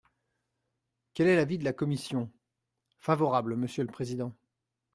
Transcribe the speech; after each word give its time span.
Quel 1.13 1.27
est 1.27 1.35
l’avis 1.35 1.59
de 1.59 1.63
la 1.63 1.73
commission? 1.73 2.31
Favorable, 2.97 3.55
monsieur 3.55 3.83
le 3.83 3.91
président. 3.91 4.35